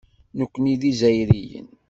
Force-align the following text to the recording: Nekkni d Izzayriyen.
Nekkni 0.37 0.75
d 0.81 0.83
Izzayriyen. 0.91 1.67